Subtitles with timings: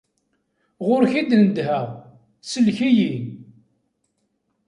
[0.85, 1.85] Ɣur-k i n-nedheɣ:
[2.49, 3.13] sellek-iyi.